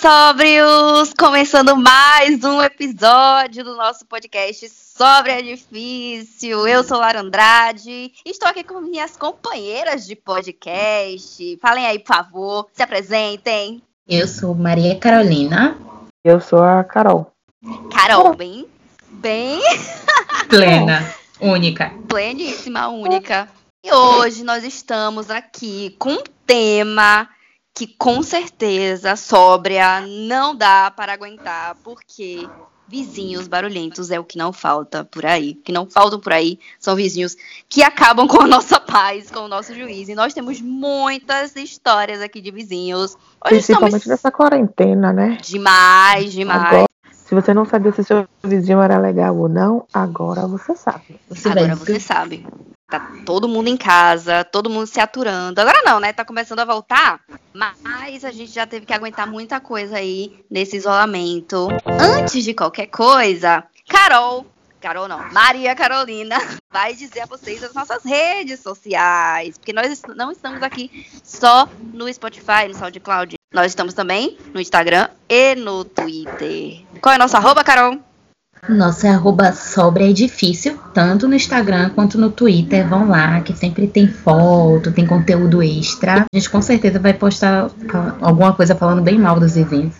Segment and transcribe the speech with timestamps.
[0.00, 1.12] sóbrios!
[1.18, 6.68] Começando mais um episódio do nosso podcast Sobre é Difícil.
[6.68, 8.12] Eu sou Lara Andrade.
[8.24, 11.58] Estou aqui com minhas companheiras de podcast.
[11.60, 13.82] Falem aí, por favor, se apresentem.
[14.06, 15.76] Eu sou Maria Carolina.
[16.24, 17.32] Eu sou a Carol.
[17.92, 18.68] Carol, bem.
[19.10, 19.60] Bem.
[20.48, 21.92] Plena, única.
[22.06, 23.48] Pleníssima, única.
[23.84, 27.28] E hoje nós estamos aqui com um tema
[27.78, 32.48] que com certeza sóbria não dá para aguentar, porque
[32.88, 35.52] vizinhos barulhentos é o que não falta por aí.
[35.52, 37.36] O que não faltam por aí são vizinhos
[37.68, 40.08] que acabam com a nossa paz, com o nosso juiz.
[40.08, 43.12] E nós temos muitas histórias aqui de vizinhos.
[43.44, 44.06] Hoje Principalmente estamos...
[44.08, 45.38] nessa quarentena, né?
[45.40, 46.64] Demais, demais.
[46.64, 51.20] Agora, se você não sabia se seu vizinho era legal ou não, agora você sabe.
[51.28, 52.44] Você agora você sabe.
[52.88, 55.60] Tá todo mundo em casa, todo mundo se aturando.
[55.60, 56.10] Agora não, né?
[56.10, 57.20] Tá começando a voltar,
[57.52, 61.68] mas a gente já teve que aguentar muita coisa aí nesse isolamento.
[61.84, 64.46] Antes de qualquer coisa, Carol,
[64.80, 66.38] Carol não, Maria Carolina
[66.72, 72.10] vai dizer a vocês as nossas redes sociais, porque nós não estamos aqui só no
[72.10, 73.34] Spotify, no SoundCloud.
[73.52, 76.84] Nós estamos também no Instagram e no Twitter.
[77.02, 77.98] Qual é a nossa arroba, Carol?
[78.68, 82.88] Nossa é arroba sobre é difícil, tanto no Instagram quanto no Twitter.
[82.88, 86.22] Vão lá, que sempre tem foto, tem conteúdo extra.
[86.22, 87.70] A gente com certeza vai postar
[88.20, 89.98] alguma coisa falando bem mal dos eventos.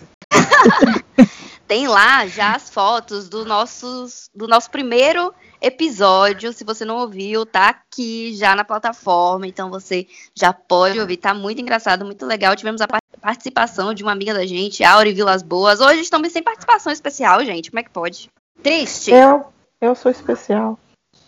[1.67, 6.51] tem lá já as fotos do, nossos, do nosso primeiro episódio.
[6.51, 9.47] Se você não ouviu, tá aqui já na plataforma.
[9.47, 11.17] Então você já pode ouvir.
[11.17, 12.55] Tá muito engraçado, muito legal.
[12.55, 12.87] Tivemos a
[13.21, 15.79] participação de uma amiga da gente, Auri Vilas Boas.
[15.79, 17.69] Hoje estamos sem participação especial, gente.
[17.69, 18.29] Como é que pode?
[18.63, 19.11] Triste?
[19.11, 19.45] Eu,
[19.81, 20.77] eu sou especial.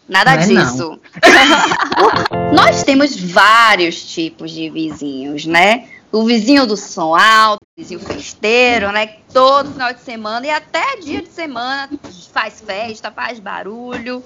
[0.08, 1.00] Nada não disso.
[1.24, 5.88] É Nós temos vários tipos de vizinhos, né?
[6.12, 9.16] O vizinho do som alto, o vizinho festeiro, né?
[9.32, 11.90] Todo final de semana e até dia de semana
[12.34, 14.22] faz festa, faz barulho.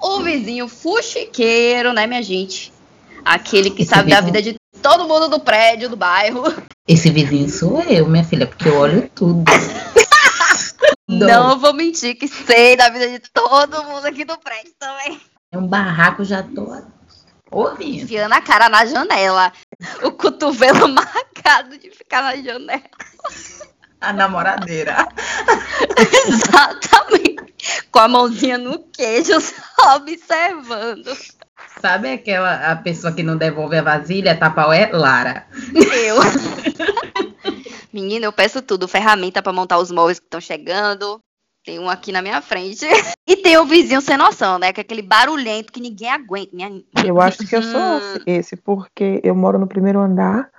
[0.00, 2.72] O vizinho fuxiqueiro, né, minha gente?
[3.24, 4.20] Aquele que Esse sabe vizinho...
[4.20, 6.42] da vida de todo mundo do prédio, do bairro.
[6.86, 9.44] Esse vizinho sou eu, minha filha, porque eu olho tudo.
[11.08, 15.18] Não vou mentir que sei da vida de todo mundo aqui do prédio também.
[15.50, 16.70] É um barraco, já tô
[17.50, 18.02] ouvindo.
[18.04, 19.50] Enfiando a cara na janela.
[20.02, 22.82] O cotovelo marcado de ficar na janela.
[24.02, 25.08] A namoradeira.
[26.28, 27.38] Exatamente.
[27.90, 31.16] Com a mãozinha no queijo, só observando.
[31.80, 34.90] Sabe aquela a pessoa que não devolve a vasilha, tapaué?
[34.92, 35.46] Lara.
[35.74, 36.18] Eu.
[38.00, 41.20] Menina, eu peço tudo, ferramenta para montar os móveis que estão chegando.
[41.64, 42.86] Tem um aqui na minha frente.
[43.28, 44.72] E tem o vizinho sem noção, né?
[44.72, 46.48] Que é aquele barulhento que ninguém aguenta.
[46.54, 46.82] Minha...
[47.04, 48.22] Eu acho que eu sou hum.
[48.26, 50.50] esse, porque eu moro no primeiro andar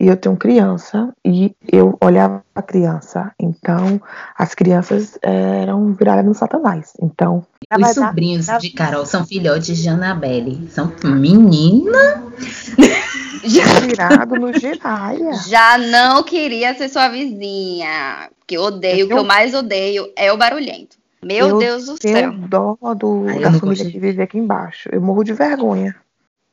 [0.00, 3.32] e eu tenho criança e eu olhava a criança.
[3.38, 4.00] Então,
[4.36, 6.92] as crianças eram viradas no satanás.
[7.02, 7.44] Então,
[7.76, 8.58] os sobrinhos dar...
[8.58, 10.68] de Carol são filhotes de Annabelle.
[10.70, 12.22] São menina.
[13.44, 15.32] Já virado no giraia.
[15.48, 18.30] Já não queria ser sua vizinha.
[18.46, 20.96] Que odeio, o que eu mais odeio é o barulhento.
[21.22, 22.32] Meu eu Deus do céu.
[22.32, 24.88] dó do, Ai, da família que vive aqui embaixo.
[24.92, 25.94] Eu morro de vergonha.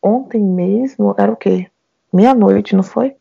[0.01, 1.67] Ontem mesmo, era o quê?
[2.11, 3.15] Meia-noite, não foi?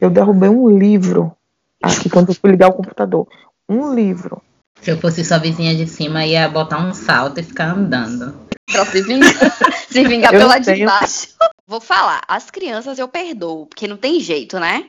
[0.00, 1.36] Eu derrubei um livro
[1.82, 3.28] aqui quando eu fui ligar o computador.
[3.68, 4.42] Um livro.
[4.80, 8.34] Se eu fosse sua vizinha de cima, ia botar um salto e ficar andando.
[8.72, 9.30] Pra se vingar,
[9.88, 11.28] se vingar pela de baixo.
[11.66, 14.86] Vou falar, as crianças eu perdoo, porque não tem jeito, né?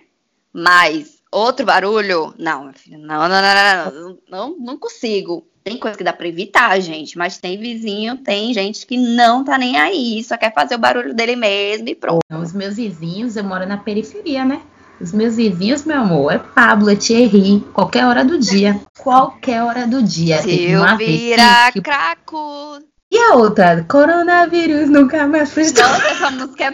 [0.53, 5.45] Mas outro barulho, não, meu filho, não, não, não, não, não, não, não consigo.
[5.63, 9.57] Tem coisa que dá pra evitar, gente, mas tem vizinho, tem gente que não tá
[9.57, 12.21] nem aí, só quer fazer o barulho dele mesmo e pronto.
[12.31, 14.61] Os meus vizinhos, eu moro na periferia, né?
[15.01, 18.79] Os meus vizinhos, meu amor, é Pablo, é Thierry, qualquer hora do dia.
[18.99, 20.41] Qualquer hora do dia.
[20.43, 22.79] Silvira Craco.
[23.11, 23.83] E a outra?
[23.89, 25.83] Coronavírus nunca me assustou.
[25.83, 26.73] Nossa, essa música é.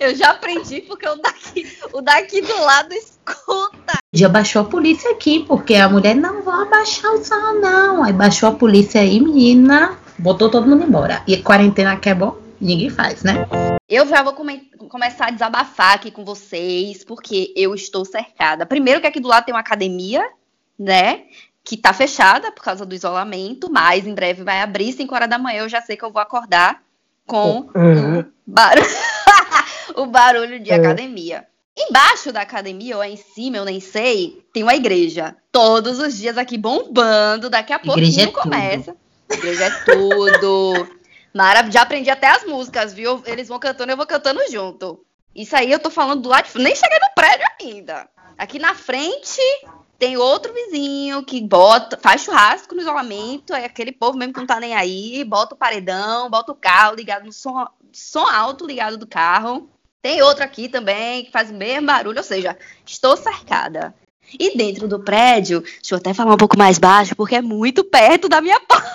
[0.00, 3.98] Eu já aprendi porque o daqui, o daqui do lado escuta.
[4.12, 8.02] Já baixou a polícia aqui, porque a mulher não vai abaixar o som, não.
[8.02, 11.22] Aí baixou a polícia aí, menina, botou todo mundo embora.
[11.26, 13.46] E quarentena que é bom, ninguém faz, né?
[13.92, 18.64] Eu já vou come começar a desabafar aqui com vocês, porque eu estou cercada.
[18.64, 20.26] Primeiro que aqui do lado tem uma academia,
[20.78, 21.24] né?
[21.62, 25.36] Que tá fechada por causa do isolamento, mas em breve vai abrir, 5 horas da
[25.36, 26.82] manhã eu já sei que eu vou acordar
[27.26, 28.20] com uhum.
[28.20, 28.86] o, barulho,
[29.96, 30.76] o barulho de uhum.
[30.76, 31.46] academia.
[31.76, 35.36] Embaixo da academia, ou em cima, eu nem sei, tem uma igreja.
[35.52, 38.96] Todos os dias aqui bombando, daqui a pouquinho é começa.
[39.30, 41.01] Igreja é tudo.
[41.34, 43.22] Mara, já aprendi até as músicas, viu?
[43.26, 45.04] Eles vão cantando, eu vou cantando junto.
[45.34, 46.58] Isso aí eu tô falando do lado de...
[46.58, 48.08] Nem cheguei no prédio ainda.
[48.36, 49.40] Aqui na frente
[49.98, 54.46] tem outro vizinho que bota, faz churrasco no isolamento, é aquele povo mesmo que não
[54.46, 58.98] tá nem aí, bota o paredão, bota o carro ligado no som, som alto ligado
[58.98, 59.70] do carro.
[60.02, 63.94] Tem outro aqui também que faz o mesmo barulho, ou seja, estou cercada.
[64.38, 67.84] E dentro do prédio, deixa eu até falar um pouco mais baixo, porque é muito
[67.84, 68.92] perto da minha porta.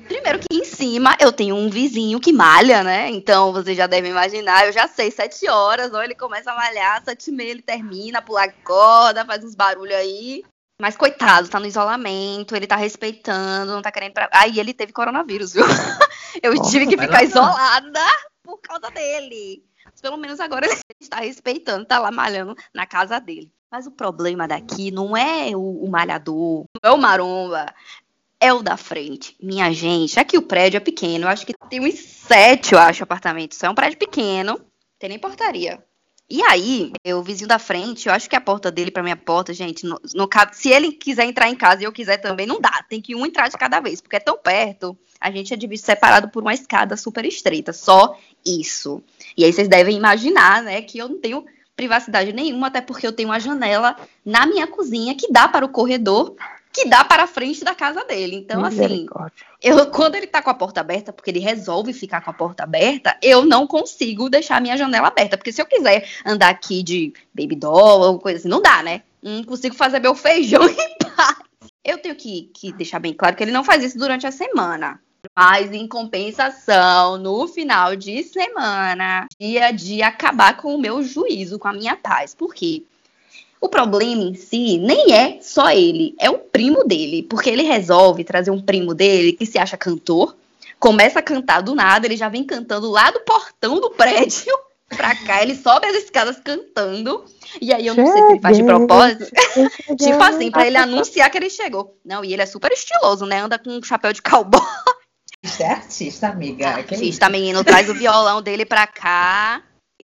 [0.00, 3.10] Primeiro que em cima eu tenho um vizinho que malha, né?
[3.10, 7.02] Então vocês já devem imaginar, eu já sei, sete horas, ou ele começa a malhar,
[7.04, 10.44] sete e meia ele termina, pular corda, faz uns barulhos aí.
[10.80, 14.28] Mas coitado, tá no isolamento, ele tá respeitando, não tá querendo pra...
[14.32, 15.64] Aí ele teve coronavírus, viu?
[16.42, 18.04] Eu tive que ficar isolada
[18.42, 19.64] por causa dele.
[19.84, 23.52] Mas pelo menos agora ele está respeitando, tá lá malhando na casa dele.
[23.70, 27.74] Mas o problema daqui não é o, o malhador, não é o maromba,
[28.44, 29.34] é o da frente.
[29.40, 33.02] Minha gente, aqui o prédio é pequeno, eu acho que tem uns sete, eu acho,
[33.02, 33.62] apartamentos.
[33.62, 34.60] É um prédio pequeno,
[34.98, 35.82] tem nem portaria.
[36.28, 39.54] E aí, o vizinho da frente, eu acho que a porta dele para minha porta,
[39.54, 40.56] gente, não cabe.
[40.56, 42.84] Se ele quiser entrar em casa e eu quiser também, não dá.
[42.88, 44.96] Tem que um entrar de cada vez, porque é tão perto.
[45.18, 47.72] A gente é dividido separado por uma escada super estreita.
[47.72, 49.02] Só isso.
[49.36, 51.44] E aí vocês devem imaginar, né, que eu não tenho
[51.76, 55.70] privacidade nenhuma, até porque eu tenho uma janela na minha cozinha que dá para o
[55.70, 56.34] corredor
[56.74, 58.34] que dá para a frente da casa dele.
[58.34, 59.06] Então, assim,
[59.62, 62.64] eu, quando ele tá com a porta aberta, porque ele resolve ficar com a porta
[62.64, 65.38] aberta, eu não consigo deixar a minha janela aberta.
[65.38, 69.02] Porque se eu quiser andar aqui de baby doll ou coisa assim, não dá, né?
[69.22, 71.36] Não consigo fazer meu feijão em paz.
[71.84, 75.00] Eu tenho que, que deixar bem claro que ele não faz isso durante a semana.
[75.34, 81.68] Mas, em compensação, no final de semana, dia de acabar com o meu juízo, com
[81.68, 82.34] a minha paz.
[82.34, 82.82] Por quê?
[83.64, 88.22] O problema em si nem é só ele, é o primo dele, porque ele resolve
[88.22, 90.36] trazer um primo dele que se acha cantor,
[90.78, 94.52] começa a cantar do nada, ele já vem cantando lá do portão do prédio
[94.94, 97.24] pra cá, ele sobe as escadas cantando,
[97.58, 99.30] e aí eu não sei se ele faz de propósito,
[99.96, 101.96] tipo assim, pra ele anunciar que ele chegou.
[102.04, 103.40] Não, e ele é super estiloso, né?
[103.40, 104.60] Anda com um chapéu de cowboy.
[105.42, 106.68] Isso é artista, amiga.
[106.68, 109.62] Artista, menino, traz o violão dele pra cá.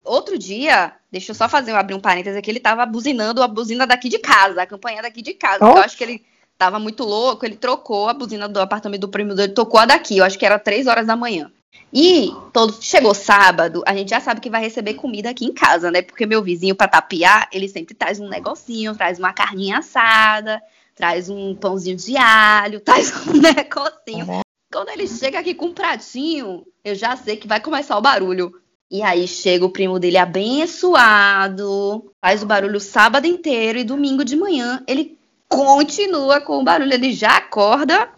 [0.04, 3.86] Outro dia, deixa eu só fazer abrir um parênteses aqui, ele tava buzinando a buzina
[3.86, 5.64] daqui de casa, a campanha daqui de casa.
[5.64, 5.76] Oh.
[5.76, 6.24] Eu acho que ele
[6.58, 10.18] tava muito louco, ele trocou a buzina do apartamento do primo dele, tocou a daqui,
[10.18, 11.50] eu acho que era três horas da manhã.
[11.92, 15.90] E todo chegou sábado, a gente já sabe que vai receber comida aqui em casa,
[15.90, 16.02] né?
[16.02, 20.60] Porque meu vizinho para tapiar, ele sempre traz um negocinho, traz uma carninha assada,
[20.94, 24.42] traz um pãozinho de alho, traz um negocinho.
[24.72, 28.61] Quando ele chega aqui com um pratinho, eu já sei que vai começar o barulho.
[28.92, 34.36] E aí chega o primo dele abençoado, faz o barulho sábado inteiro e domingo de
[34.36, 35.18] manhã ele
[35.48, 38.10] continua com o barulho, ele já acorda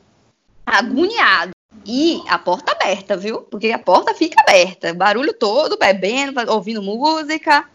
[0.67, 1.53] agoniado.
[1.87, 3.43] E a porta aberta, viu?
[3.43, 7.69] Porque a porta fica aberta, barulho todo, bebendo, ouvindo música,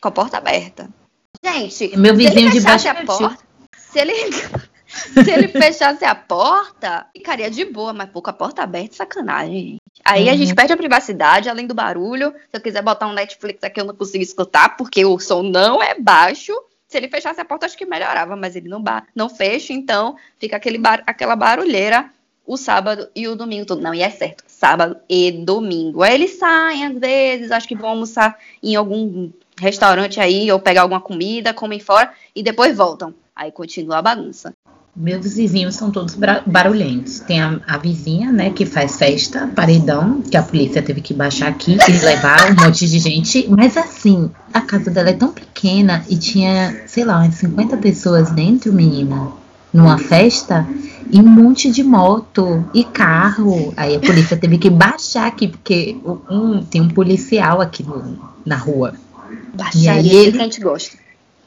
[0.00, 0.88] com a porta aberta.
[1.44, 3.44] Gente, meu vizinho de baixo a porta,
[3.76, 4.12] se ele
[4.88, 9.78] se ele fechasse a porta, ficaria de boa, mas pouco a porta aberta, sacanagem.
[10.04, 10.32] Aí uhum.
[10.32, 10.54] a gente uhum.
[10.54, 12.32] perde a privacidade, além do barulho.
[12.50, 15.82] Se eu quiser botar um Netflix aqui, eu não consigo escutar, porque o som não
[15.82, 16.52] é baixo.
[16.86, 18.82] Se ele fechasse a porta, acho que melhorava, mas ele não,
[19.14, 22.10] não fecha, então fica aquele bar aquela barulheira
[22.48, 23.82] o sábado e o domingo todo.
[23.82, 26.02] Não, e é certo, sábado e domingo.
[26.02, 30.82] Aí eles saem, às vezes, acho que vão almoçar em algum restaurante aí, ou pegar
[30.82, 33.14] alguma comida, comem fora, e depois voltam.
[33.36, 34.54] Aí continua a bagunça.
[35.00, 37.20] Meus vizinhos são todos barulhentos.
[37.20, 41.46] Tem a, a, vizinha, né, que faz festa, paredão, que a polícia teve que baixar
[41.46, 43.46] aqui e levar um monte de gente.
[43.48, 48.32] Mas assim, a casa dela é tão pequena e tinha, sei lá, umas 50 pessoas
[48.32, 49.28] dentro, menina,
[49.72, 50.66] numa festa,
[51.12, 53.72] e um monte de moto e carro.
[53.76, 55.96] Aí a polícia teve que baixar aqui, porque
[56.28, 58.94] um, tem um policial aqui no, na rua.
[59.54, 60.98] Baixar e aí ele, que a gente gosta.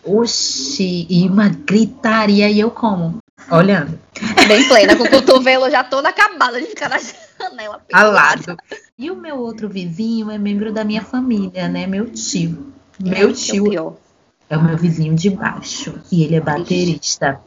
[0.06, 3.21] Oxi, e uma gritaria, e eu como?
[3.50, 4.00] Olhando.
[4.48, 7.82] Bem plena, com o cotovelo já toda acabada de ficar na janela.
[7.92, 8.58] Alado.
[8.98, 11.88] E o meu outro vizinho é membro da minha família, né?
[11.88, 12.72] Meu tio.
[13.00, 13.98] Meu é, tio
[14.50, 15.96] é, é o meu vizinho de baixo.
[16.12, 17.40] E ele é baterista.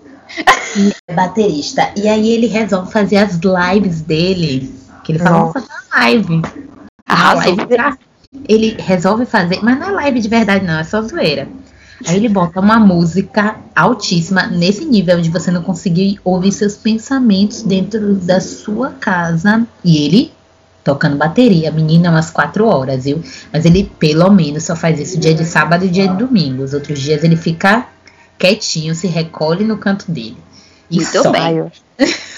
[0.77, 1.93] e é baterista.
[1.97, 4.75] E aí ele resolve fazer as lives dele.
[5.05, 6.43] Que ele fala, vamos fazer uma live.
[7.07, 7.67] A live.
[8.49, 11.47] Ele resolve fazer, mas não é live de verdade, não, é só zoeira.
[12.07, 17.63] Aí ele bota uma música altíssima, nesse nível de você não conseguir ouvir seus pensamentos
[17.63, 19.67] dentro da sua casa.
[19.85, 20.33] E ele
[20.83, 23.23] tocando bateria, menina, umas quatro horas, viu?
[23.53, 26.63] Mas ele, pelo menos, só faz isso dia de sábado e dia de domingo.
[26.63, 27.89] Os outros dias ele fica
[28.39, 30.37] quietinho, se recolhe no canto dele.
[30.91, 31.31] E Muito só.
[31.31, 31.73] bem.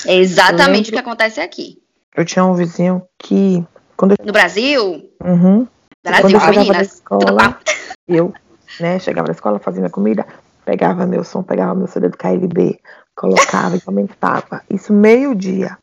[0.07, 1.79] É exatamente o que acontece aqui.
[2.17, 3.65] Eu tinha um vizinho que.
[3.97, 4.25] Quando eu...
[4.25, 5.11] No Brasil?
[5.23, 5.67] Uhum.
[6.05, 6.95] Brasil, quando eu meninas.
[6.95, 7.59] Escola,
[8.07, 8.33] eu
[8.81, 8.99] né?
[8.99, 10.27] Chegava na escola, fazia minha comida.
[10.65, 12.81] pegava meu som, pegava meu CD do KLB,
[13.15, 14.63] colocava e comentava.
[14.69, 15.79] Isso meio-dia.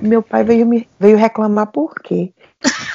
[0.00, 2.32] Meu pai veio, me, veio reclamar por quê?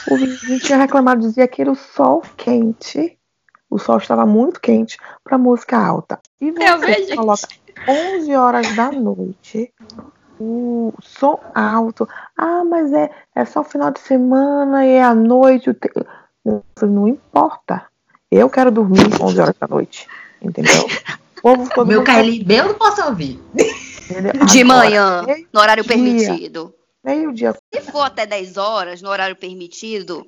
[0.10, 3.18] O vizinho tinha reclamado, dizia que era o sol quente.
[3.70, 6.20] O sol estava muito quente para música alta.
[6.40, 7.48] E você coloca
[7.88, 9.74] 11 horas da noite,
[10.40, 12.08] o som alto.
[12.38, 15.74] Ah, mas é, é só o final de semana e é à noite.
[15.74, 15.92] Te...
[16.82, 17.86] Não importa.
[18.32, 20.08] Eu quero dormir 11 horas da noite.
[20.42, 20.88] Entendeu?
[21.42, 23.40] povo Meu KLB eu não posso ouvir.
[24.52, 26.74] De manhã, no horário dia, permitido.
[27.04, 27.56] Meio-dia.
[27.74, 30.26] Se for até 10 horas, no horário permitido,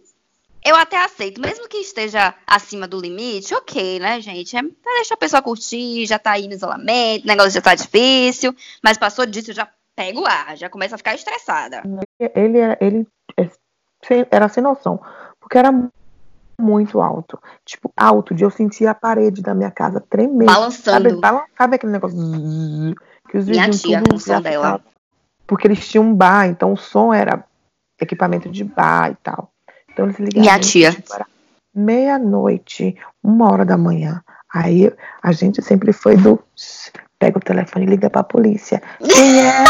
[0.63, 1.41] eu até aceito.
[1.41, 4.55] Mesmo que esteja acima do limite, ok, né, gente?
[4.55, 8.55] É deixa a pessoa curtir, já tá aí no isolamento, o negócio já tá difícil.
[8.83, 11.83] Mas passou disso, eu já pego o ar, já começa a ficar estressada.
[12.35, 13.07] Ele, era, ele
[14.31, 14.99] era sem noção.
[15.39, 15.71] Porque era
[16.59, 17.39] muito alto.
[17.65, 20.45] Tipo, alto, de eu sentir a parede da minha casa tremer.
[20.45, 21.19] Balançando.
[21.19, 22.17] Sabe, sabe aquele negócio
[23.29, 24.81] que os minha vizinhos tia, tudo som dela.
[25.47, 27.43] Porque eles tinham um bar, então o som era
[27.99, 29.51] equipamento de bar e tal.
[29.91, 30.41] Então eles ligavam.
[30.41, 30.95] Minha tia.
[31.73, 34.21] Meia-noite, uma hora da manhã.
[34.53, 36.41] Aí a gente sempre foi do.
[37.17, 38.81] Pega o telefone e liga pra polícia.
[38.99, 39.63] Quem é?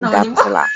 [0.00, 0.48] Anônimo.
[0.48, 0.66] Lá.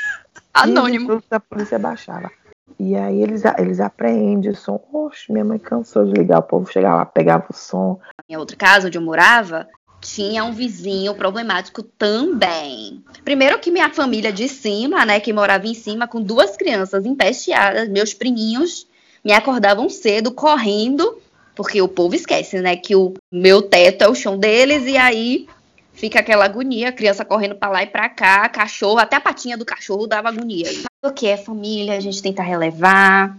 [0.52, 1.22] Anônimo.
[1.30, 2.30] A polícia baixava.
[2.78, 4.80] E aí eles, eles apreendem o som.
[4.92, 7.98] Oxe, minha mãe cansou de ligar, o povo chegava lá, pegava o som.
[8.28, 9.68] Em outro caso, onde eu morava,
[10.00, 13.02] tinha um vizinho problemático também.
[13.24, 17.88] Primeiro que minha família de cima, né, que morava em cima com duas crianças empesteadas,
[17.88, 18.86] meus priminhos,
[19.24, 21.18] me acordavam cedo correndo,
[21.54, 25.46] porque o povo esquece, né, que o meu teto é o chão deles e aí
[25.94, 29.64] fica aquela agonia, criança correndo para lá e para cá, cachorro, até a patinha do
[29.64, 30.70] cachorro dava agonia.
[31.02, 33.36] O que é família, a gente tenta relevar.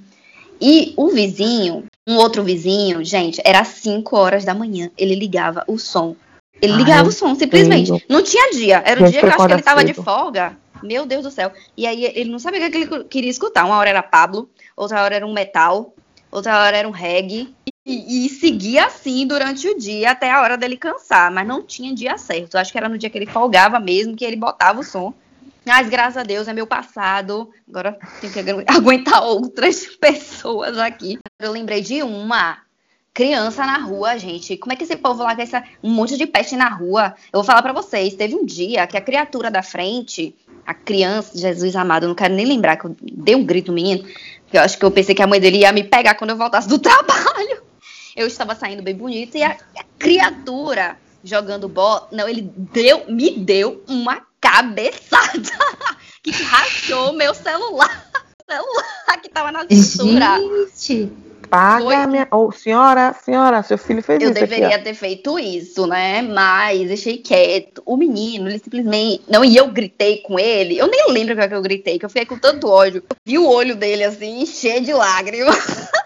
[0.59, 5.63] E o vizinho, um outro vizinho, gente, era às 5 horas da manhã, ele ligava
[5.67, 6.15] o som.
[6.62, 7.91] Ele Ai, ligava o som, simplesmente.
[8.09, 8.81] Não tinha dia.
[8.85, 9.93] Era o dia que eu acho que ele tava cedo.
[9.93, 10.57] de folga.
[10.81, 11.51] Meu Deus do céu.
[11.75, 13.65] E aí ele não sabia o que ele queria escutar.
[13.65, 15.93] Uma hora era Pablo, outra hora era um metal,
[16.31, 17.53] outra hora era um reggae.
[17.88, 22.18] E, seguia assim durante o dia até a hora dele cansar, mas não tinha dia
[22.18, 22.58] certo.
[22.58, 25.13] Acho que era no dia que ele folgava mesmo que ele botava o som.
[25.63, 27.51] Mas graças a Deus é meu passado.
[27.70, 31.20] Agora tenho que aguentar outras pessoas aqui.
[31.39, 32.58] Eu lembrei de uma
[33.13, 34.58] criança na rua, gente.
[34.58, 37.15] Como é que esse povo lá quer um monte de peste na rua?
[37.32, 38.15] Eu vou falar para vocês.
[38.15, 42.46] Teve um dia que a criatura da frente, a criança, Jesus amado, não quero nem
[42.46, 44.04] lembrar que eu dei um grito no menino,
[44.44, 46.38] porque eu acho que eu pensei que a mãe dele ia me pegar quando eu
[46.38, 47.64] voltasse do trabalho.
[48.15, 53.31] Eu estava saindo bem bonita e a, a criatura jogando bola, não, ele deu, me
[53.31, 55.41] deu uma cabeçada
[56.22, 58.12] que rachou meu celular.
[58.48, 60.38] celular que tava na cintura.
[60.75, 61.12] Gente,
[61.50, 62.07] paga Foi...
[62.07, 62.27] minha.
[62.31, 64.39] Oh, senhora, senhora, seu filho fez eu isso.
[64.39, 66.22] Eu deveria aqui, ter feito isso, né?
[66.22, 67.81] Mas deixei quieto.
[67.86, 69.24] O menino, ele simplesmente.
[69.27, 70.77] Não, e eu gritei com ele.
[70.77, 73.03] Eu nem lembro o que eu gritei, que eu fiquei com tanto ódio.
[73.10, 75.55] Eu vi o olho dele assim, cheio de lágrimas.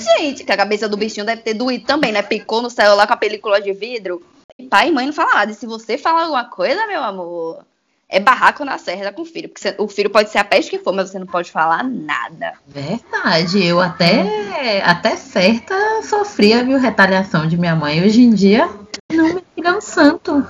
[0.00, 2.22] Gente, que a cabeça do bichinho deve ter doído também, né?
[2.22, 4.22] Picou no celular com a película de vidro.
[4.70, 5.52] Pai e mãe não falam nada.
[5.52, 7.64] E se você falar alguma coisa, meu amor,
[8.08, 9.48] é barraco na serra com o filho.
[9.48, 12.54] Porque o filho pode ser a peste que for, mas você não pode falar nada.
[12.66, 13.64] Verdade.
[13.64, 18.02] Eu até, até certa sofria, viu, retaliação de minha mãe.
[18.02, 18.68] Hoje em dia,
[19.12, 20.46] não me liga um santo.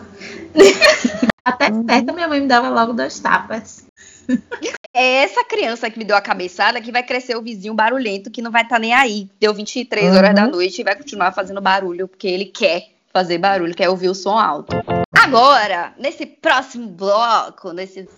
[1.44, 3.86] até certa minha mãe me dava logo duas tapas.
[4.98, 8.40] É essa criança que me deu a cabeçada que vai crescer o vizinho barulhento que
[8.40, 9.28] não vai estar tá nem aí.
[9.38, 10.16] Deu 23 uhum.
[10.16, 14.08] horas da noite e vai continuar fazendo barulho porque ele quer fazer barulho, quer ouvir
[14.08, 14.74] o som alto.
[15.12, 18.08] Agora, nesse próximo bloco, nesse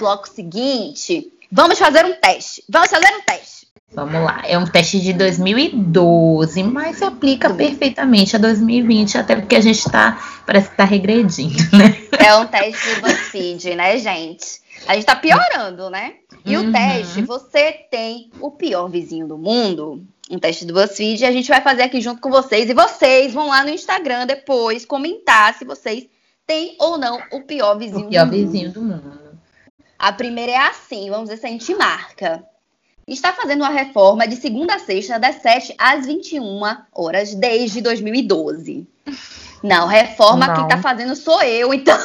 [0.00, 2.64] bloco seguinte, vamos fazer um teste.
[2.68, 3.68] Vamos fazer um teste.
[3.92, 9.54] Vamos lá, é um teste de 2012, mas se aplica perfeitamente a 2020, até porque
[9.54, 11.96] a gente tá, parece que tá regredindo, né?
[12.18, 14.65] É um teste do BuzzFeed, né, gente?
[14.86, 16.14] A gente tá piorando, né?
[16.44, 16.68] E uhum.
[16.68, 21.32] o teste, você tem o pior vizinho do mundo, um teste do BuzzFeed, e a
[21.32, 22.68] gente vai fazer aqui junto com vocês.
[22.68, 26.08] E vocês vão lá no Instagram depois comentar se vocês
[26.46, 28.74] têm ou não o pior vizinho, o pior do, vizinho mundo.
[28.74, 29.38] do mundo.
[29.98, 32.44] A primeira é assim, vamos ver se a gente marca.
[33.06, 36.60] Está fazendo uma reforma de segunda a sexta, das 7 às 21
[36.92, 38.86] horas, desde 2012.
[39.62, 40.54] Não, reforma não.
[40.54, 41.96] quem tá fazendo sou eu, então.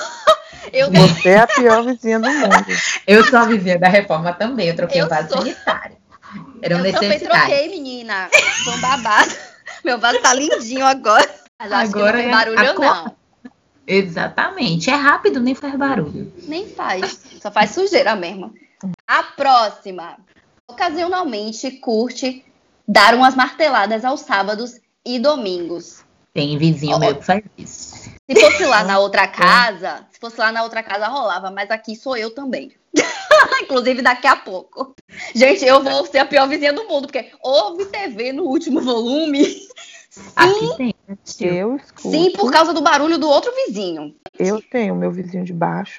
[0.72, 2.66] Eu Você é a pior vizinha do mundo.
[3.08, 4.68] Eu sou a vizinha da reforma também.
[4.68, 5.38] Eu troquei eu o vaso sou...
[5.40, 5.98] sanitário.
[6.62, 8.30] Era um eu também troquei, menina.
[8.64, 9.32] Foi um babado.
[9.84, 11.28] Meu vaso tá lindinho agora.
[11.60, 13.16] Mas acho agora que não faz barulho, não.
[13.88, 14.90] Exatamente.
[14.90, 16.32] É rápido, nem faz barulho.
[16.48, 17.20] Nem faz.
[17.42, 18.54] Só faz sujeira mesmo.
[19.08, 20.18] A próxima.
[20.68, 22.46] Ocasionalmente curte
[22.88, 26.04] dar umas marteladas aos sábados e domingos.
[26.34, 27.00] Tem vizinho oh.
[27.00, 27.91] meu que faz isso.
[28.34, 31.96] Se fosse lá na outra casa, se fosse lá na outra casa rolava, mas aqui
[31.96, 32.72] sou eu também.
[33.64, 34.94] Inclusive daqui a pouco.
[35.34, 39.46] Gente, eu vou ser a pior vizinha do mundo, porque houve TV no último volume.
[40.36, 40.96] Aqui tem.
[41.08, 42.12] né, Eu escuto.
[42.12, 44.14] Sim, por causa do barulho do outro vizinho.
[44.38, 45.98] Eu tenho meu vizinho de baixo,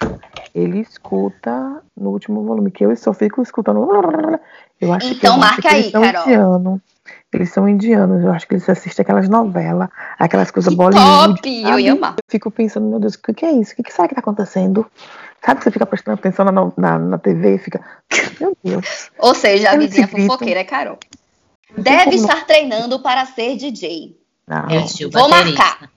[0.55, 3.89] ele escuta no último volume, que eu só fico escutando.
[4.81, 6.81] Eu acho que, Então, eu marca acho que eles aí, são Carol.
[7.33, 11.35] Eles são indianos, eu acho que eles assistem aquelas novelas, aquelas coisas Que Bollywood.
[11.37, 11.63] top!
[11.63, 12.13] Eu ia amar.
[12.13, 13.73] Eu fico pensando, meu Deus, o que, que é isso?
[13.73, 14.87] O que, que será que tá acontecendo?
[15.45, 17.81] Sabe que você fica prestando atenção na, na, na TV e fica,
[18.39, 19.11] meu Deus.
[19.19, 20.99] Ou seja, a vizinha fofoqueira é Carol.
[21.77, 24.15] Deve estar treinando para ser DJ.
[24.47, 25.59] Não, É o tio Vou baterista.
[25.65, 25.91] marcar.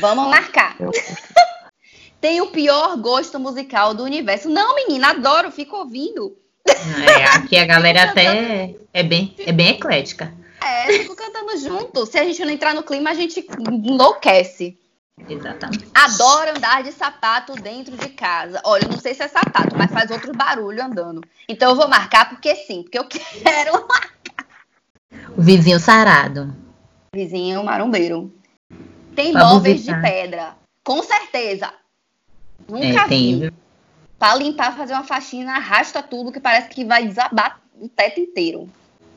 [0.00, 0.76] Vamos marcar.
[0.78, 0.92] eu-
[2.20, 4.48] Tem o pior gosto musical do universo.
[4.48, 6.36] Não, menina, adoro, fico ouvindo.
[6.70, 10.32] É, aqui a galera até é bem, é bem eclética.
[10.62, 12.04] É, fico cantando junto.
[12.06, 14.76] Se a gente não entrar no clima, a gente enlouquece.
[15.28, 15.86] Exatamente.
[15.94, 18.60] Adoro andar de sapato dentro de casa.
[18.64, 21.20] Olha, não sei se é sapato, mas faz outro barulho andando.
[21.48, 23.86] Então eu vou marcar porque sim, porque eu quero.
[25.36, 26.54] O vizinho sarado.
[27.14, 28.32] Vizinho marombeiro.
[29.14, 29.96] Tem Pra móveis visitar.
[29.96, 30.56] de pedra.
[30.84, 31.72] Com certeza.
[32.68, 33.52] Nunca É, vi.
[34.18, 38.68] Pra limpar, fazer uma faxina, arrasta tudo que parece que vai desabar o teto inteiro.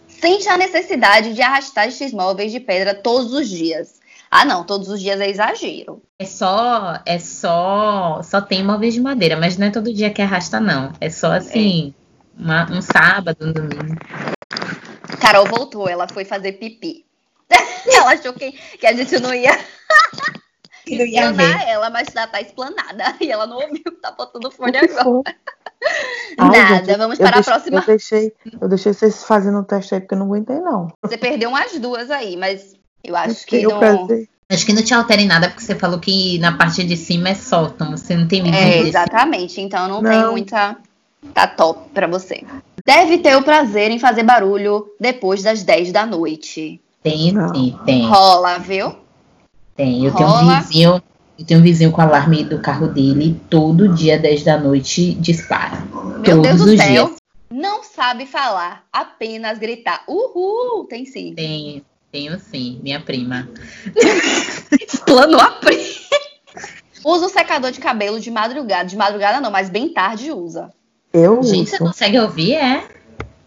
[0.07, 3.99] Sente a necessidade de arrastar estes móveis de pedra todos os dias.
[4.29, 6.01] Ah, não, todos os dias é exagero.
[6.19, 10.21] É só, é só, só tem móveis de madeira, mas não é todo dia que
[10.21, 10.93] arrasta, não.
[11.01, 11.93] É só assim,
[12.37, 13.95] uma- um sábado, um domingo.
[15.19, 17.05] Carol voltou, ela foi fazer pipi.
[17.91, 19.57] ela achou que, que a gente não ia
[20.91, 23.15] Que não ia explanar ela, mas já tá explanada.
[23.21, 25.35] E ela não ouviu, tá botando fone O que agora.
[26.37, 27.77] Ai, Nada, gente, vamos eu para a deixei- próxima.
[27.79, 30.87] Eu deixei, eu deixei vocês fazendo o teste aí porque eu não aguentei, não.
[31.03, 33.79] Você perdeu umas duas aí, mas eu acho que Tenho não.
[33.79, 34.29] prazer.
[34.49, 37.29] Acho que não te altera em nada, porque você falou que na parte de cima
[37.29, 38.87] é sótão, você não tem É, medida.
[38.89, 39.59] exatamente.
[39.61, 40.31] Então não, tem Não.
[40.31, 40.77] muita.
[41.33, 42.43] Tá top pra você.
[42.85, 46.81] Deve ter o prazer em fazer barulho depois das 10 da noite.
[47.03, 47.53] Tem, Não.
[47.53, 48.95] sim, tem, Rola, viu?
[49.75, 50.05] Tem.
[50.05, 50.59] Eu tenho um Rola.
[50.61, 51.01] vizinho,
[51.39, 55.81] eu tenho um vizinho com alarme do carro dele, todo dia, 10 da noite, dispara.
[55.93, 57.05] Meu Todos Deus do os céu.
[57.07, 57.21] dias.
[57.49, 60.03] Não sabe falar, apenas gritar.
[60.07, 60.85] Uhul!
[60.85, 61.33] Tem sim.
[61.35, 63.49] Tem, tenho sim, minha prima.
[64.81, 65.77] Explanou a pri.
[67.03, 68.85] Usa o secador de cabelo de madrugada.
[68.87, 70.69] De madrugada não, mas bem tarde usa.
[71.11, 71.85] Eu Gente, você uso.
[71.85, 72.53] consegue ouvir?
[72.53, 72.83] É?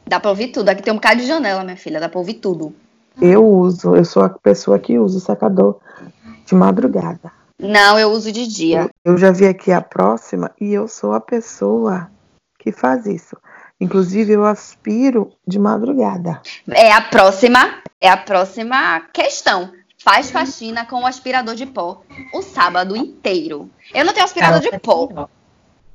[0.07, 0.69] Dá pra ouvir tudo.
[0.69, 2.01] Aqui tem um bocado de janela, minha filha.
[2.01, 2.75] Dá pra ouvir tudo.
[3.23, 3.95] Eu uso.
[3.95, 5.79] Eu sou a pessoa que usa o secador
[6.45, 7.33] de madrugada.
[7.59, 8.91] Não, eu uso de dia.
[9.05, 12.11] Eu já vi aqui a próxima e eu sou a pessoa
[12.59, 13.37] que faz isso.
[13.81, 16.41] Inclusive, eu aspiro de madrugada.
[16.71, 17.83] É a próxima.
[18.01, 19.73] É a próxima questão.
[19.99, 22.03] Faz faxina com o aspirador de pó
[22.33, 23.71] o sábado inteiro.
[23.95, 25.29] Eu não tenho aspirador de pó.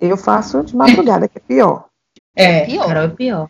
[0.01, 1.85] Eu faço de madrugada, que é pior.
[2.35, 2.87] É, Pior.
[2.87, 3.49] Carol é pior.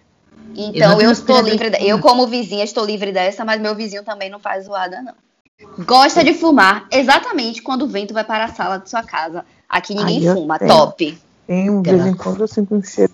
[0.55, 1.69] Então eu, tenho estou livre.
[1.69, 1.87] de.
[1.87, 5.13] Eu, como vizinha, estou livre dessa, mas meu vizinho também não faz zoada, não.
[5.79, 9.45] Gosta de fumar exatamente quando o vento vai para a sala de sua casa.
[9.67, 10.71] Aqui ninguém Ai, fuma, tenho.
[10.71, 11.17] top.
[11.45, 13.11] Tem um de vez em quando eu sinto um cheiro.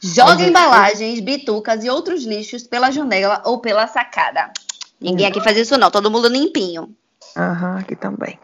[0.00, 4.52] Joga embalagens, bitucas e outros lixos pela janela ou pela sacada.
[5.00, 5.90] Ninguém aqui faz isso, não.
[5.90, 6.94] Todo mundo limpinho.
[7.36, 8.38] Aham, aqui também.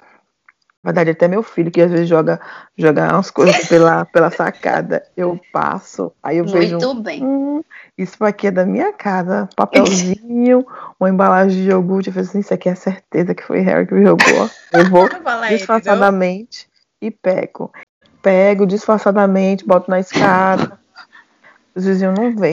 [0.82, 2.40] Na verdade, até meu filho, que às vezes joga,
[2.76, 5.04] joga umas coisas pela, pela sacada.
[5.16, 6.78] Eu passo, aí eu vejo.
[6.78, 7.22] Muito bem.
[7.24, 7.62] Hum,
[7.96, 9.48] isso aqui é da minha casa.
[9.56, 10.64] Papelzinho,
[10.98, 12.08] uma embalagem de iogurte.
[12.08, 14.50] Eu falei assim: Isso aqui é certeza que foi Harry que jogou.
[14.72, 15.08] Eu vou
[15.50, 16.68] disfarçadamente
[17.02, 17.72] e pego.
[18.22, 20.78] Pego disfarçadamente, boto na escada.
[21.74, 22.52] Os vizinhos não veem.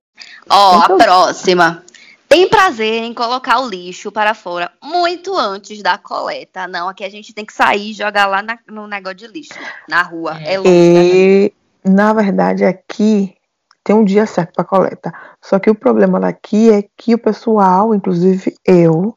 [0.50, 1.84] Ó, Então- a próxima.
[2.28, 6.68] Tem prazer em colocar o lixo para fora muito antes da coleta.
[6.68, 9.54] Não, aqui a gente tem que sair e jogar lá na- no negócio de lixo,
[9.88, 10.38] na rua.
[10.42, 10.58] É, É.
[10.58, 10.70] longe.
[10.72, 13.36] E, na verdade, aqui
[13.84, 15.14] tem um dia certo para coleta.
[15.42, 19.16] Só que o problema daqui é que o pessoal, inclusive eu,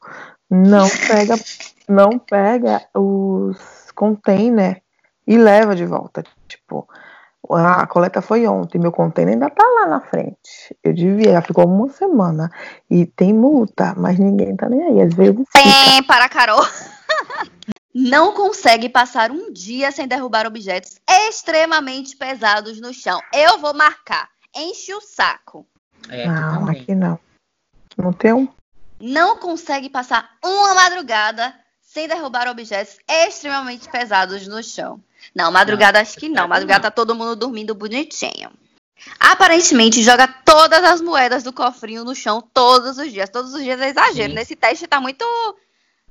[0.50, 0.86] não
[1.32, 1.34] pega,
[1.88, 3.56] não pega os
[3.94, 4.76] containers
[5.26, 6.22] e leva de volta.
[6.46, 6.86] Tipo,
[7.50, 10.76] a coleta foi ontem, meu container ainda tá lá na frente.
[10.82, 12.50] Eu devia, já ficou uma semana.
[12.90, 15.00] E tem multa, mas ninguém tá nem aí.
[15.02, 15.64] Às vezes fica.
[15.64, 16.60] Tem para a Carol.
[17.94, 23.20] Não consegue passar um dia sem derrubar objetos extremamente pesados no chão.
[23.34, 24.28] Eu vou marcar.
[24.54, 25.66] Enche o saco.
[26.08, 26.80] É, aqui Não, também.
[26.80, 27.18] aqui não.
[27.96, 28.48] Não tem um.
[29.00, 31.52] Não consegue passar uma madrugada
[31.88, 35.00] sem derrubar objetos extremamente pesados no chão.
[35.34, 36.46] Não, madrugada acho que não.
[36.46, 38.50] Madrugada tá todo mundo dormindo bonitinho.
[39.18, 43.30] Aparentemente joga todas as moedas do cofrinho no chão todos os dias.
[43.30, 44.30] Todos os dias é exagero.
[44.30, 44.34] Sim.
[44.34, 45.24] Nesse teste tá muito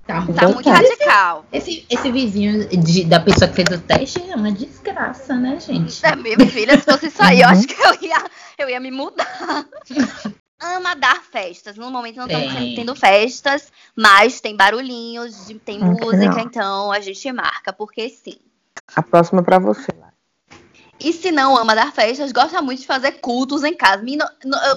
[0.06, 1.46] Tá, tá muito radical.
[1.52, 6.00] Esse, esse vizinho de, da pessoa que fez o teste é uma desgraça, né, gente?
[6.06, 8.24] É, minha filha, se fosse isso aí, eu acho que eu ia,
[8.58, 9.28] eu ia me mudar.
[10.60, 11.76] Ama dar festas.
[11.78, 17.72] No momento não estamos tendo festas, mas tem barulhinhos, tem música, então a gente marca,
[17.72, 18.38] porque sim.
[18.96, 19.92] A próxima é pra você.
[21.00, 24.04] E se não ama dar festas, gosta muito de fazer cultos em casa.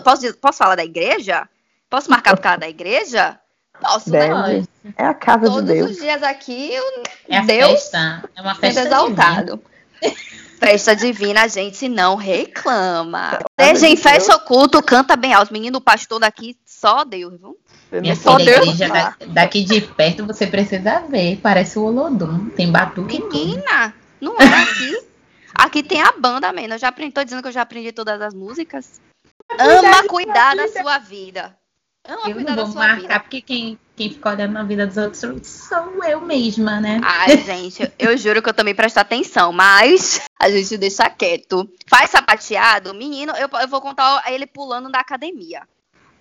[0.05, 1.49] posso, posso falar da igreja?
[1.89, 3.41] Posso marcar por causa da igreja?
[3.81, 4.29] Posso, né?
[4.29, 4.59] Deve.
[4.61, 4.95] né?
[4.97, 5.81] É a casa Todos de Deus.
[5.81, 6.85] Todos os dias aqui, eu,
[7.29, 8.31] é Deus festa.
[8.37, 9.63] É uma festa exaltado.
[10.61, 13.39] Festa divina, a gente não reclama.
[13.59, 15.53] Seja em festa oculto, canta bem alto.
[15.53, 17.59] Menino, pastor daqui, só Deus, viu?
[17.91, 18.77] Minha só Deus.
[18.77, 21.39] Da, daqui de perto você precisa ver.
[21.43, 22.51] Parece o Olodum.
[22.51, 23.23] Tem batuque.
[23.23, 25.03] Menina, não é aqui.
[25.55, 26.75] Aqui tem a banda, mesmo.
[26.75, 29.01] Eu já aprendi, tô dizendo que eu já aprendi todas as músicas.
[29.59, 31.57] Ama cuidar da sua vida.
[32.07, 33.21] Ama eu não vou marcar, vida.
[33.21, 37.03] porque quem, quem fica olhando na vida dos outros sou eu mesma, né?
[37.05, 41.71] Ai, gente, eu juro que eu também presto atenção, mas a gente deixa quieto.
[41.87, 45.69] Faz sapateado, menino, eu, eu vou contar ele pulando da academia.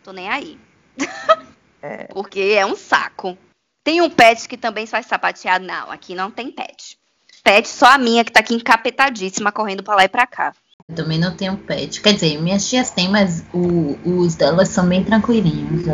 [0.04, 0.60] Tô nem aí.
[1.82, 2.10] É.
[2.12, 3.38] Porque é um saco.
[3.86, 5.66] Tem um pet que também faz sapateado?
[5.66, 7.00] Não, aqui não tem pet.
[7.42, 10.54] Pet só a minha, que tá aqui encapetadíssima, correndo pra lá e pra cá.
[10.90, 12.02] Eu também não tenho pet.
[12.02, 15.88] Quer dizer, minhas tias têm, mas o, os delas são bem tranquilinhos.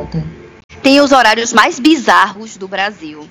[0.86, 3.28] Tem os horários mais bizarros do Brasil.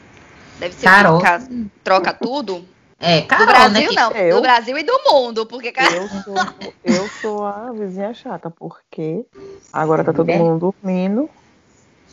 [0.59, 1.21] Deve ser Carol.
[1.21, 1.49] troca,
[1.85, 2.65] troca tudo.
[2.99, 6.35] É, Carol, do Brasil né, não, eu, do Brasil e do mundo, porque eu sou,
[6.83, 9.25] eu sou a vizinha chata, porque
[9.73, 10.37] agora tá todo é.
[10.37, 11.31] mundo dormindo,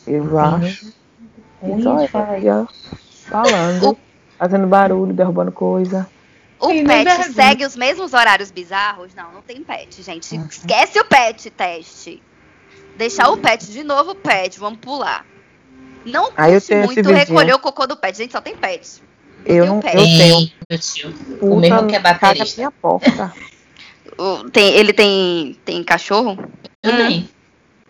[0.06, 0.92] eu acho.
[1.64, 2.68] E só eu
[3.26, 3.98] falando,
[4.38, 6.08] fazendo barulho, derrubando coisa.
[6.60, 9.12] O pet segue os mesmos horários bizarros?
[9.16, 10.36] Não, não tem pet, gente.
[10.36, 10.46] Uhum.
[10.48, 12.22] Esquece o pet teste.
[12.96, 15.31] Deixar o pet de novo, pet, vamos pular.
[16.04, 18.16] Não curte muito recolher o cocô do pet.
[18.16, 19.02] Gente, só tem pet.
[19.46, 19.96] Não eu não pet.
[19.96, 20.52] eu tenho.
[20.68, 21.14] Meu tio.
[21.40, 22.60] O mesmo que é baterista.
[22.60, 23.32] Minha porta.
[24.52, 26.36] tem, ele tem, tem cachorro?
[26.80, 27.20] Também.
[27.20, 27.28] Hum.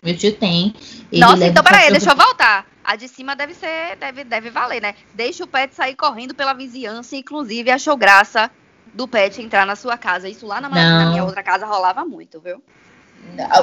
[0.02, 0.74] Meu tio tem.
[1.10, 2.66] Ele Nossa, então peraí, deixa eu voltar.
[2.84, 4.94] A de cima deve ser, deve, deve valer, né?
[5.14, 8.50] Deixa o pet sair correndo pela vizinhança, inclusive achou graça
[8.92, 10.28] do pet entrar na sua casa.
[10.28, 12.62] Isso lá na, na minha outra casa rolava muito, viu?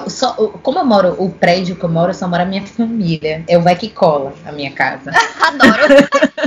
[0.08, 3.44] Só, como eu moro, o prédio que eu moro, só mora a minha família.
[3.48, 5.12] É o vai que cola a minha casa.
[5.42, 5.84] Adoro.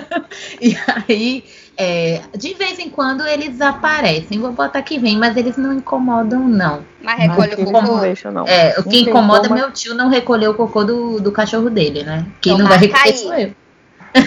[0.61, 1.45] e aí,
[1.77, 4.39] é, de vez em quando eles aparecem.
[4.39, 6.85] Vou botar que vem, mas eles não incomodam, não.
[7.01, 8.31] Mas recolhe o cocô.
[8.31, 11.71] Não É, o que incomoda é meu tio não recolher o cocô do, do cachorro
[11.71, 12.27] dele, né?
[12.41, 13.55] Quem então, não vai recolher sou eu.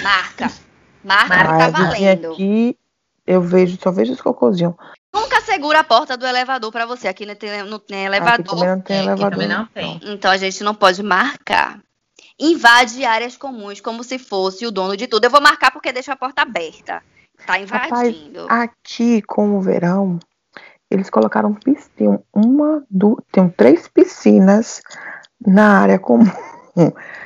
[0.02, 0.52] Marca.
[1.04, 2.32] Marca, Marca tá valendo.
[2.32, 2.78] Aqui
[3.28, 4.74] eu vejo, só vejo os cocôzinhos.
[5.16, 7.08] Nunca segura a porta do elevador para você.
[7.08, 8.34] Aqui não tem, não tem elevador.
[8.34, 9.48] Aqui também não tem é, elevador.
[9.48, 10.02] Não tem.
[10.04, 11.80] Então a gente não pode marcar.
[12.38, 15.24] Invade áreas comuns como se fosse o dono de tudo.
[15.24, 17.02] Eu vou marcar porque deixa a porta aberta.
[17.48, 18.42] Tá invadindo.
[18.42, 20.20] Rapaz, aqui, com o verão,
[20.92, 22.22] eles colocaram piscina.
[22.34, 24.82] Uma, duas, tem três piscinas
[25.46, 26.30] na área comum.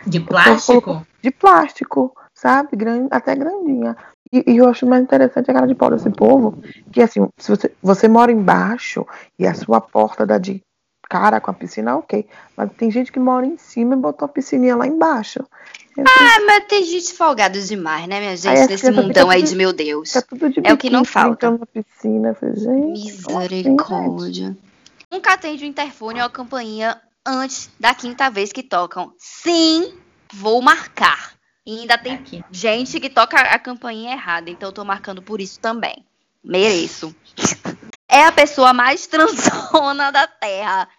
[0.06, 1.06] De plástico?
[1.22, 2.78] De plástico, sabe?
[2.78, 3.98] Grande, até grandinha.
[4.32, 6.62] E, e, eu acho mais interessante a cara de pau desse povo,
[6.92, 9.06] que assim, se você, você mora embaixo
[9.38, 10.62] e a sua porta dá de
[11.10, 12.28] cara com a piscina, ok.
[12.56, 15.40] Mas tem gente que mora em cima e botou a piscininha lá embaixo.
[15.98, 18.70] Ah, mas tem gente folgada demais, né, minha gente?
[18.70, 20.14] Nesse mundão aí de meu Deus.
[20.14, 21.50] De é o que não falta.
[21.50, 24.56] Na piscina, falei, gente, Misericórdia.
[25.12, 29.12] Nunca atende o interfone ou a campainha antes da quinta vez que tocam.
[29.18, 29.92] Sim,
[30.32, 31.39] vou marcar.
[31.70, 32.44] E ainda tem Aqui.
[32.52, 36.04] gente que toca a campainha errada, então eu tô marcando por isso também.
[36.44, 37.16] Mereço.
[38.08, 40.90] É a pessoa mais transona da Terra.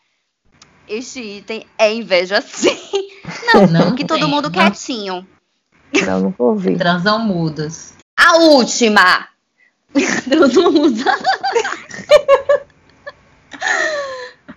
[0.87, 2.79] Este item é inveja, sim.
[3.53, 4.53] Não, não que todo mundo não.
[4.53, 5.27] quietinho.
[6.07, 6.79] Não, não vou ouvir.
[6.79, 7.95] Transão mudas.
[8.17, 9.27] A última.
[10.23, 11.19] Transão muda.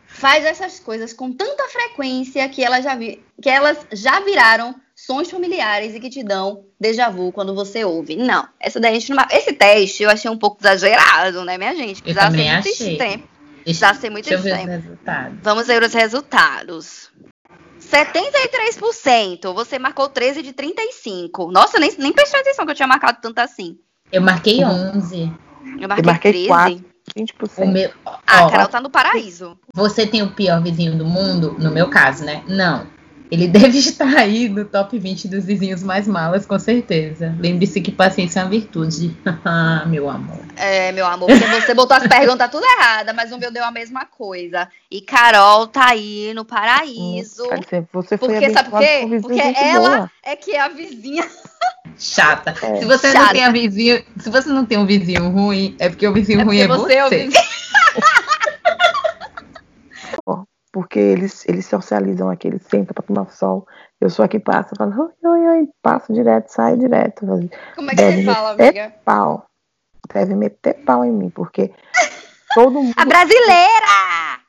[0.05, 3.25] Faz essas coisas com tanta frequência que elas já, vi...
[3.41, 8.15] que elas já viraram sons familiares e que te dão déjà vu quando você ouve.
[8.15, 9.25] Não, essa daí a gente não...
[9.29, 12.01] Esse teste eu achei um pouco exagerado, né, minha gente?
[12.01, 12.91] Precisava ser muito achei.
[12.91, 13.23] extremo.
[13.63, 14.67] Precisava ser muito Deixa extremo.
[14.67, 15.39] Ver os resultados.
[15.41, 17.11] Vamos ver os resultados.
[17.81, 19.53] 73%.
[19.53, 21.51] Você marcou 13 de 35.
[21.51, 23.77] Nossa, nem, nem prestei atenção que eu tinha marcado tanto assim.
[24.11, 25.31] Eu marquei 11.
[25.79, 26.47] Eu marquei, eu marquei 13.
[26.47, 26.85] 4,
[27.17, 27.71] 20%.
[27.71, 29.57] Meu, ah, a Carol tá no paraíso.
[29.73, 31.57] Você tem o pior vizinho do mundo?
[31.59, 32.43] No meu caso, né?
[32.47, 32.87] Não.
[33.31, 37.35] Ele deve estar aí no top 20 dos vizinhos mais malas, com certeza.
[37.39, 39.15] Lembre-se que paciência é uma virtude.
[39.87, 40.39] meu amor.
[40.55, 43.71] É, meu amor, porque você botou as perguntas tudo errada, mas o meu deu a
[43.71, 44.67] mesma coisa.
[44.89, 47.43] E Carol tá aí no paraíso.
[47.45, 49.07] Hum, você foi porque, sabe por quê?
[49.21, 50.11] Porque ela boa.
[50.23, 51.27] é que é a vizinha.
[51.97, 52.55] Chata.
[52.61, 52.77] É.
[52.77, 53.25] Se você Chata.
[53.25, 56.43] não tem vizinho, se você não tem um vizinho ruim, é porque o vizinho é
[56.43, 56.93] ruim é você.
[56.93, 57.31] É o vizinho.
[60.73, 63.67] porque eles, eles socializam aqui, eles sentam para tomar sol.
[64.01, 67.25] Eu sou aqui passa, falo, oi, oi, oi, passo direto, sai direto.
[67.75, 68.93] Como é que Deve você fala, amiga?
[69.05, 69.45] Pau.
[70.11, 71.71] Deve meter pau em mim, porque
[72.55, 72.93] todo mundo.
[72.97, 73.85] A brasileira!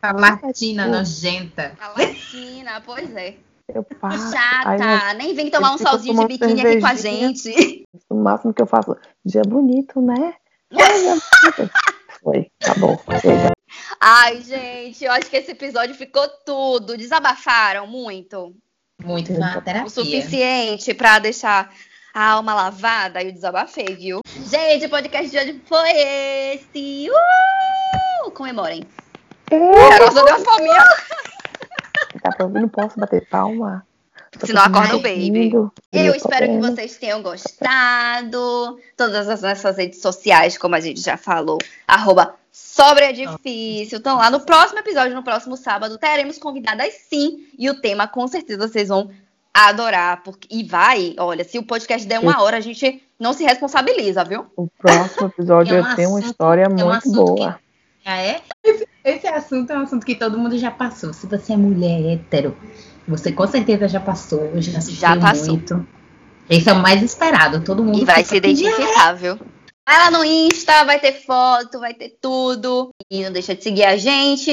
[0.02, 1.72] A latina nojenta.
[1.78, 3.37] A latina, pois é.
[3.72, 4.32] Eu faço.
[4.32, 7.84] Chata, eu, nem vem tomar um solzinho de biquíni aqui com a gente.
[8.08, 10.34] O máximo que eu faço, dia bonito, né?
[12.22, 13.53] Foi, tá bom, chega.
[14.00, 16.96] Ai, gente, eu acho que esse episódio ficou tudo.
[16.96, 18.54] Desabafaram muito.
[19.02, 19.87] Muito, na terapia.
[19.87, 21.72] O suficiente para deixar
[22.12, 24.20] a alma lavada e o desabafei, viu?
[24.48, 27.08] Gente, o podcast de hoje foi esse.
[27.10, 28.30] Uh!
[28.30, 28.84] Comemorem.
[29.48, 30.84] Carol só deu família.
[32.22, 33.87] Tá não posso bater palma.
[34.42, 35.52] Se não acorda o baby.
[35.92, 38.78] Eu espero que vocês tenham gostado.
[38.96, 43.98] Todas as nossas redes sociais, como a gente já falou, arroba Sobre é difícil.
[43.98, 47.48] Então, lá no próximo episódio, no próximo sábado, teremos convidadas sim.
[47.58, 49.10] E o tema, com certeza, vocês vão
[49.52, 50.22] adorar.
[50.22, 50.46] Porque...
[50.48, 54.46] E vai, olha, se o podcast der uma hora, a gente não se responsabiliza, viu?
[54.56, 57.54] O próximo episódio é um tem uma história é um muito boa.
[57.54, 57.60] Que...
[58.04, 58.40] Ah, é?
[58.62, 61.12] Esse, esse assunto é um assunto que todo mundo já passou.
[61.12, 62.56] Se você é mulher hétero,
[63.08, 65.54] você com certeza já passou, já, já passou.
[65.54, 65.84] muito.
[66.48, 67.98] Esse é o mais esperado, todo mundo.
[67.98, 69.40] E vai se identificar, viu?
[69.86, 72.88] Vai lá no Insta, vai ter foto, vai ter tudo.
[73.10, 74.50] E não deixa de seguir a gente.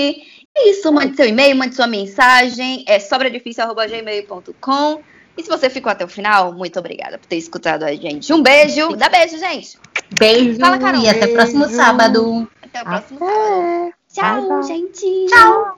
[0.58, 2.84] É isso, mande seu e-mail, mande sua mensagem.
[2.88, 5.02] É sobradifícil.gmail.com.
[5.38, 8.34] E se você ficou até o final, muito obrigada por ter escutado a gente.
[8.34, 8.98] Um beijo.
[8.98, 9.80] Dá beijo, gente.
[10.20, 10.60] Beijo.
[10.60, 11.02] Fala, Carol.
[11.02, 12.52] E até o próximo sábado.
[12.62, 13.34] Até o próximo até.
[13.34, 13.94] sábado.
[14.14, 14.64] Tchau, bye, bye.
[14.64, 15.26] gente.
[15.30, 15.78] Tchau.